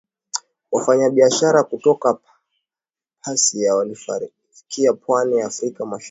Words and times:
Wafanyabiashara 0.71 1.63
kutoka 1.63 2.17
Persia 3.21 3.75
walifikia 3.75 4.93
pwani 4.93 5.37
ya 5.37 5.45
Afrika 5.45 5.85
Mashariki 5.85 5.99